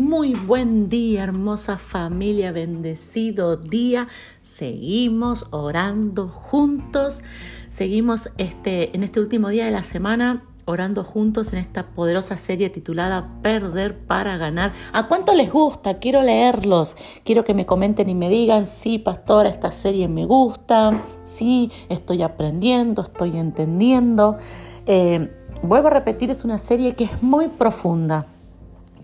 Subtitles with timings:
[0.00, 4.08] Muy buen día, hermosa familia, bendecido día.
[4.42, 7.22] Seguimos orando juntos.
[7.68, 12.70] Seguimos este, en este último día de la semana orando juntos en esta poderosa serie
[12.70, 14.72] titulada Perder para ganar.
[14.94, 15.98] ¿A cuánto les gusta?
[15.98, 16.96] Quiero leerlos.
[17.22, 20.98] Quiero que me comenten y me digan, sí, pastora, esta serie me gusta.
[21.24, 24.38] Sí, estoy aprendiendo, estoy entendiendo.
[24.86, 25.30] Eh,
[25.62, 28.26] vuelvo a repetir, es una serie que es muy profunda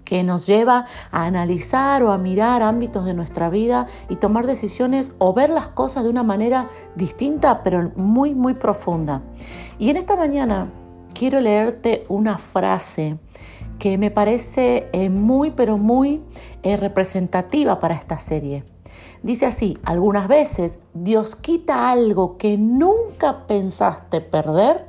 [0.06, 5.12] que nos lleva a analizar o a mirar ámbitos de nuestra vida y tomar decisiones
[5.18, 9.22] o ver las cosas de una manera distinta, pero muy, muy profunda.
[9.78, 10.72] Y en esta mañana
[11.12, 13.18] quiero leerte una frase
[13.78, 16.22] que me parece eh, muy, pero muy
[16.62, 18.64] eh, representativa para esta serie.
[19.22, 24.86] Dice así, algunas veces Dios quita algo que nunca pensaste perder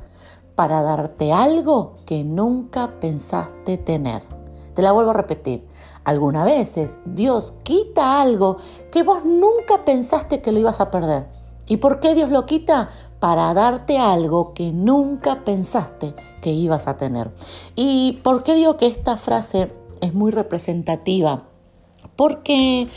[0.56, 4.37] para darte algo que nunca pensaste tener.
[4.78, 5.67] Te la vuelvo a repetir.
[6.03, 8.58] Algunas veces Dios quita algo
[8.92, 11.25] que vos nunca pensaste que lo ibas a perder.
[11.66, 12.89] ¿Y por qué Dios lo quita?
[13.19, 17.31] Para darte algo que nunca pensaste que ibas a tener.
[17.75, 21.45] ¿Y por qué digo que esta frase es muy representativa?
[22.16, 22.88] Porque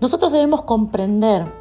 [0.00, 1.52] nosotros debemos comprender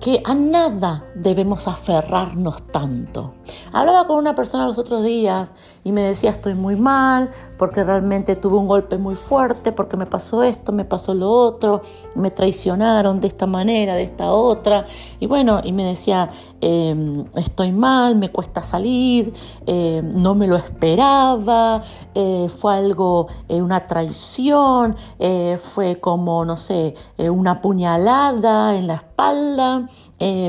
[0.00, 3.34] que a nada debemos aferrarnos tanto.
[3.72, 5.50] Hablaba con una persona los otros días
[5.84, 10.06] y me decía estoy muy mal porque realmente tuve un golpe muy fuerte, porque me
[10.06, 11.82] pasó esto, me pasó lo otro,
[12.14, 14.86] me traicionaron de esta manera, de esta otra.
[15.20, 19.32] Y bueno, y me decía em, estoy mal, me cuesta salir,
[19.66, 21.82] em, no me lo esperaba,
[22.14, 28.94] eh, fue algo, eh, una traición, eh, fue como, no sé, una puñalada en la
[28.94, 29.88] espalda.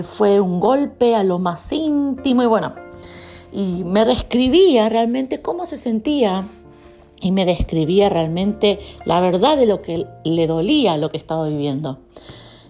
[0.03, 2.73] Fue un golpe a lo más íntimo y bueno,
[3.51, 6.47] y me reescribía realmente cómo se sentía
[7.21, 11.99] y me describía realmente la verdad de lo que le dolía lo que estaba viviendo.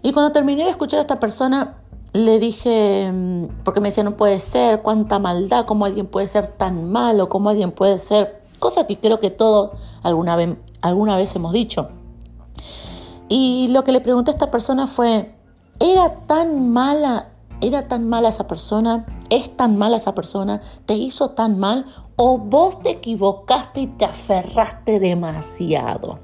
[0.02, 1.78] Y cuando terminé de escuchar a esta persona,
[2.14, 6.48] le dije, mm, porque me decía, no puede ser, cuánta maldad, cómo alguien puede ser
[6.48, 9.72] tan malo, cómo alguien puede ser, cosa que creo que todos
[10.02, 11.90] alguna vez, alguna vez hemos dicho.
[13.28, 15.36] Y lo que le pregunté a esta persona fue,
[15.80, 17.30] era tan mala,
[17.62, 21.86] era tan mala esa persona, es tan mala esa persona, te hizo tan mal
[22.16, 26.20] o vos te equivocaste y te aferraste demasiado.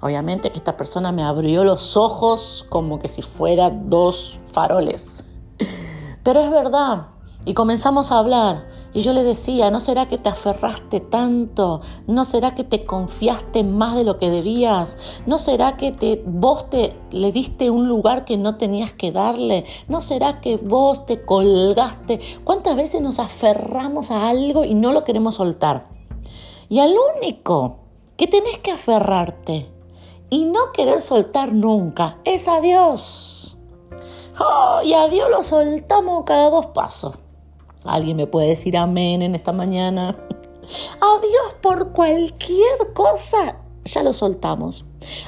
[0.00, 5.24] Obviamente que esta persona me abrió los ojos como que si fuera dos faroles.
[6.22, 7.08] Pero es verdad,
[7.44, 8.64] y comenzamos a hablar.
[8.94, 11.80] Y yo le decía, ¿no será que te aferraste tanto?
[12.06, 14.96] ¿No será que te confiaste más de lo que debías?
[15.26, 19.64] ¿No será que te, vos te le diste un lugar que no tenías que darle?
[19.88, 22.20] ¿No será que vos te colgaste?
[22.44, 25.86] ¿Cuántas veces nos aferramos a algo y no lo queremos soltar?
[26.68, 27.78] Y al único
[28.16, 29.68] que tenés que aferrarte
[30.30, 33.56] y no querer soltar nunca es a Dios.
[34.38, 37.23] Oh, y a Dios lo soltamos cada dos pasos.
[37.84, 40.16] ¿Alguien me puede decir amén en esta mañana?
[41.00, 44.84] A Dios por cualquier cosa ya lo soltamos.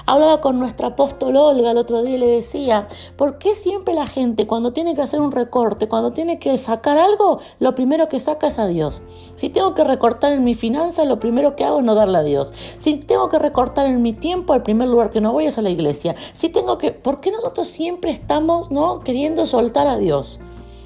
[0.06, 4.06] Hablaba con nuestra apóstol Olga el otro día y le decía, ¿por qué siempre la
[4.06, 8.18] gente cuando tiene que hacer un recorte, cuando tiene que sacar algo, lo primero que
[8.18, 9.02] saca es a Dios?
[9.36, 12.22] Si tengo que recortar en mi finanza, lo primero que hago es no darle a
[12.22, 12.54] Dios.
[12.78, 15.62] Si tengo que recortar en mi tiempo, el primer lugar que no voy es a
[15.62, 16.14] la iglesia.
[16.32, 20.40] Si tengo que, ¿por qué nosotros siempre estamos no queriendo soltar a Dios?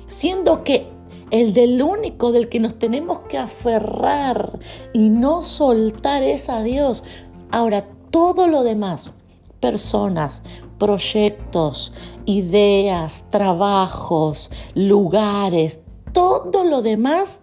[0.08, 0.88] Siendo que
[1.30, 4.58] el del único del que nos tenemos que aferrar
[4.92, 7.04] y no soltar es a Dios.
[7.50, 9.12] Ahora, todo lo demás,
[9.60, 10.42] personas,
[10.78, 11.92] proyectos,
[12.24, 15.80] ideas, trabajos, lugares,
[16.12, 17.40] todo lo demás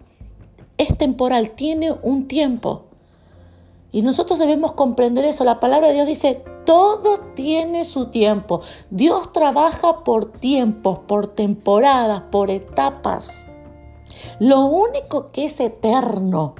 [0.76, 2.84] es temporal, tiene un tiempo.
[3.90, 5.44] Y nosotros debemos comprender eso.
[5.44, 8.60] La palabra de Dios dice, todo tiene su tiempo.
[8.90, 13.47] Dios trabaja por tiempos, por temporadas, por etapas.
[14.38, 16.54] Lo único que es eterno,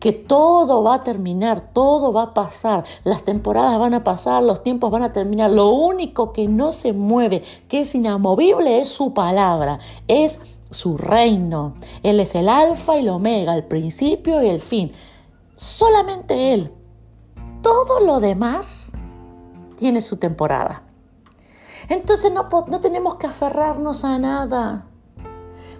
[0.00, 4.62] que todo va a terminar, todo va a pasar, las temporadas van a pasar, los
[4.62, 5.50] tiempos van a terminar.
[5.50, 10.40] Lo único que no se mueve, que es inamovible, es su palabra, es
[10.70, 11.74] su reino.
[12.02, 14.92] Él es el alfa y el omega, el principio y el fin.
[15.54, 16.72] Solamente Él.
[17.62, 18.92] Todo lo demás
[19.76, 20.82] tiene su temporada.
[21.88, 24.86] Entonces no, no tenemos que aferrarnos a nada.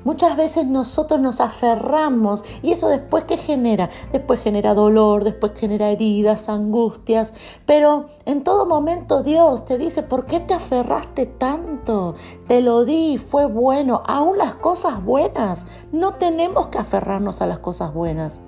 [0.06, 3.90] Muchas veces nosotros nos aferramos y eso después qué genera?
[4.12, 7.34] Después genera dolor, después genera heridas, angustias,
[7.66, 12.14] pero en todo momento Dios te dice, ¿por qué te aferraste tanto?
[12.46, 17.58] Te lo di, fue bueno, aún las cosas buenas, no tenemos que aferrarnos a las
[17.58, 18.40] cosas buenas.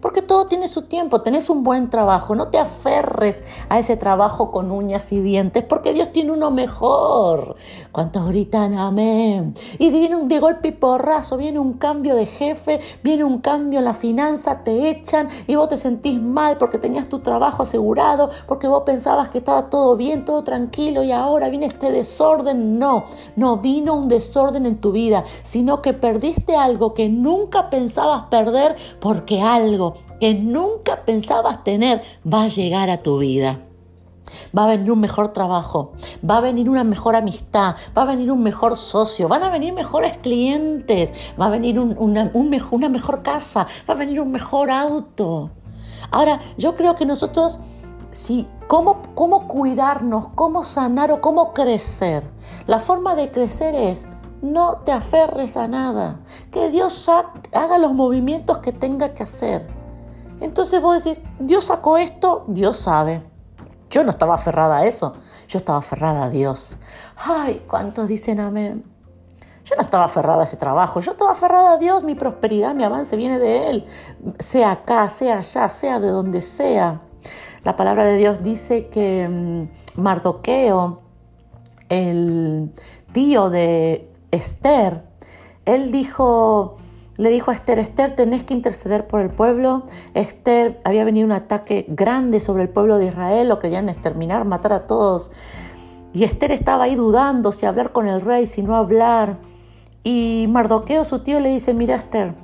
[0.00, 4.50] Porque todo tiene su tiempo, tenés un buen trabajo, no te aferres a ese trabajo
[4.50, 7.56] con uñas y dientes, porque Dios tiene uno mejor.
[7.92, 9.54] ¿Cuántos gritan amén?
[9.78, 13.84] Y viene un de golpe porrazo, viene un cambio de jefe, viene un cambio en
[13.84, 18.68] la finanza, te echan y vos te sentís mal porque tenías tu trabajo asegurado, porque
[18.68, 22.78] vos pensabas que estaba todo bien, todo tranquilo y ahora viene este desorden.
[22.78, 23.04] No,
[23.36, 28.76] no vino un desorden en tu vida, sino que perdiste algo que nunca pensabas perder
[29.00, 33.60] porque algo que nunca pensabas tener va a llegar a tu vida.
[34.56, 35.92] Va a venir un mejor trabajo,
[36.28, 39.72] va a venir una mejor amistad, va a venir un mejor socio, van a venir
[39.72, 44.70] mejores clientes, va a venir una, mejor, una mejor casa, va a venir un mejor
[44.70, 45.50] auto.
[46.10, 47.58] Ahora, yo creo que nosotros,
[48.10, 52.24] si, ¿cómo, ¿cómo cuidarnos, cómo sanar o cómo crecer?
[52.66, 54.06] La forma de crecer es
[54.42, 56.20] no te aferres a nada,
[56.50, 59.79] que Dios haga los movimientos que tenga que hacer.
[60.40, 63.22] Entonces vos decís, Dios sacó esto, Dios sabe.
[63.90, 65.14] Yo no estaba aferrada a eso,
[65.48, 66.76] yo estaba aferrada a Dios.
[67.16, 68.84] Ay, ¿cuántos dicen amén?
[69.64, 72.84] Yo no estaba aferrada a ese trabajo, yo estaba aferrada a Dios, mi prosperidad, mi
[72.84, 73.84] avance viene de Él,
[74.38, 77.00] sea acá, sea allá, sea de donde sea.
[77.62, 81.02] La palabra de Dios dice que mm, Mardoqueo,
[81.88, 82.72] el
[83.12, 85.04] tío de Esther,
[85.66, 86.76] él dijo,
[87.20, 89.84] le dijo a Esther, Esther, tenés que interceder por el pueblo.
[90.14, 94.72] Esther, había venido un ataque grande sobre el pueblo de Israel, lo querían exterminar, matar
[94.72, 95.30] a todos.
[96.14, 99.36] Y Esther estaba ahí dudando si hablar con el rey, si no hablar.
[100.02, 102.34] Y Mardoqueo, su tío, le dice, mira Esther,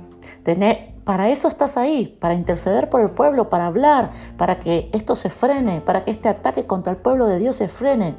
[1.03, 5.31] para eso estás ahí, para interceder por el pueblo, para hablar, para que esto se
[5.31, 8.15] frene, para que este ataque contra el pueblo de Dios se frene.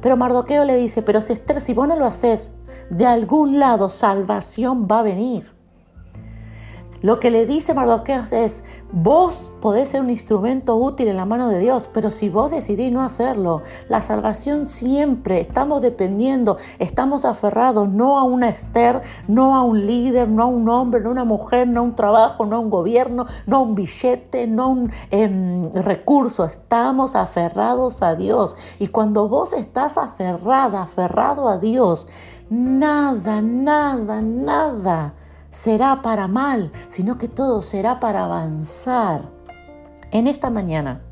[0.00, 2.52] Pero Mardoqueo le dice, pero si Esther, si vos no lo haces,
[2.88, 5.59] de algún lado salvación va a venir.
[7.02, 8.62] Lo que le dice Mardoqueo es,
[8.92, 12.92] vos podés ser un instrumento útil en la mano de Dios, pero si vos decidís
[12.92, 19.62] no hacerlo, la salvación siempre, estamos dependiendo, estamos aferrados no a una Esther, no a
[19.62, 22.56] un líder, no a un hombre, no a una mujer, no a un trabajo, no
[22.56, 28.14] a un gobierno, no a un billete, no a un em, recurso, estamos aferrados a
[28.14, 28.56] Dios.
[28.78, 32.08] Y cuando vos estás aferrada, aferrado a Dios,
[32.50, 35.14] nada, nada, nada
[35.50, 39.30] será para mal, sino que todo será para avanzar.
[40.12, 41.02] En esta mañana,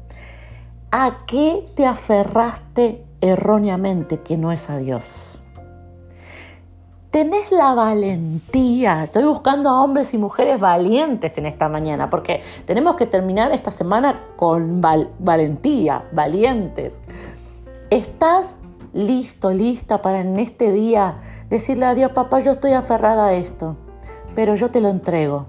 [0.91, 5.39] ¿a qué te aferraste erróneamente que no es a Dios?
[7.11, 9.05] tenés la valentía.
[9.05, 13.71] Estoy buscando a hombres y mujeres valientes en esta mañana, porque tenemos que terminar esta
[13.71, 14.81] semana con
[15.19, 17.03] valentía, valientes.
[17.91, 18.57] ¿Estás
[18.93, 21.19] listo, lista para en este día
[21.49, 23.77] decirle a Dios, papá, yo estoy aferrada a esto?
[24.39, 25.47] Pero yo te lo entrego.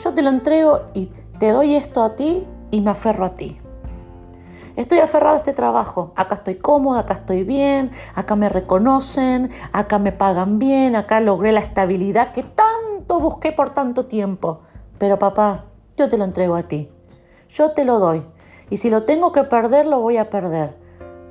[0.00, 1.06] Yo te lo entrego y
[1.40, 3.58] te doy esto a ti y me aferro a ti.
[4.76, 6.12] Estoy aferrado a este trabajo.
[6.14, 11.50] Acá estoy cómoda, acá estoy bien, acá me reconocen, acá me pagan bien, acá logré
[11.50, 14.60] la estabilidad que tanto busqué por tanto tiempo.
[14.98, 15.64] Pero papá,
[15.96, 16.88] yo te lo entrego a ti.
[17.48, 18.24] Yo te lo doy.
[18.70, 20.76] Y si lo tengo que perder, lo voy a perder.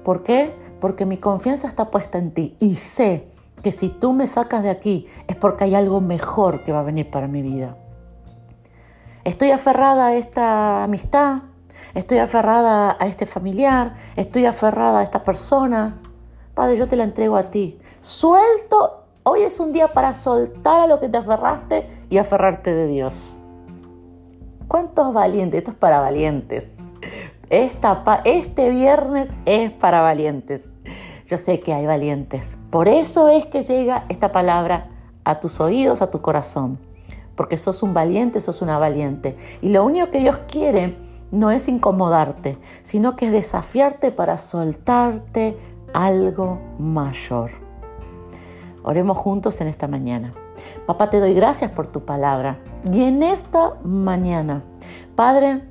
[0.03, 0.53] ¿Por qué?
[0.81, 3.31] Porque mi confianza está puesta en ti y sé
[3.63, 6.83] que si tú me sacas de aquí es porque hay algo mejor que va a
[6.83, 7.77] venir para mi vida.
[9.23, 11.43] Estoy aferrada a esta amistad,
[11.95, 16.01] estoy aferrada a este familiar, estoy aferrada a esta persona.
[16.53, 17.79] Padre, yo te la entrego a ti.
[18.01, 22.87] Suelto, hoy es un día para soltar a lo que te aferraste y aferrarte de
[22.87, 23.37] Dios.
[24.67, 25.59] ¿Cuántos valientes?
[25.59, 26.75] Esto es para valientes.
[27.49, 30.69] Este viernes es para valientes.
[31.33, 32.57] Yo sé que hay valientes.
[32.69, 34.91] Por eso es que llega esta palabra
[35.23, 36.77] a tus oídos, a tu corazón.
[37.35, 39.35] Porque sos un valiente, sos una valiente.
[39.59, 40.95] Y lo único que Dios quiere
[41.31, 45.57] no es incomodarte, sino que es desafiarte para soltarte
[45.91, 47.49] algo mayor.
[48.83, 50.35] Oremos juntos en esta mañana.
[50.85, 52.59] Papá, te doy gracias por tu palabra.
[52.91, 54.61] Y en esta mañana,
[55.15, 55.63] Padre,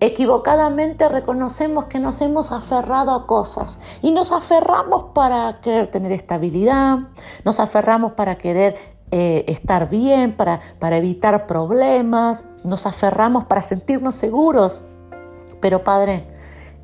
[0.00, 6.98] Equivocadamente reconocemos que nos hemos aferrado a cosas y nos aferramos para querer tener estabilidad,
[7.44, 8.76] nos aferramos para querer
[9.10, 14.84] eh, estar bien, para, para evitar problemas, nos aferramos para sentirnos seguros.
[15.60, 16.28] Pero Padre,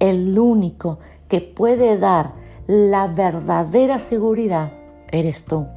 [0.00, 2.32] el único que puede dar
[2.66, 4.72] la verdadera seguridad
[5.12, 5.68] eres tú.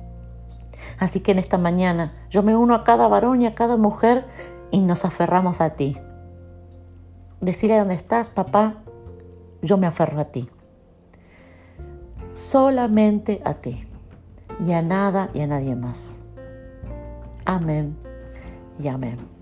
[0.98, 4.26] Así que en esta mañana yo me uno a cada varón y a cada mujer
[4.72, 6.00] y nos aferramos a ti
[7.42, 8.76] decirle dónde estás, papá,
[9.62, 10.50] yo me aferro a ti.
[12.34, 13.88] Solamente a ti
[14.66, 16.20] y a nada y a nadie más.
[17.46, 17.96] Amén
[18.80, 19.37] y amén.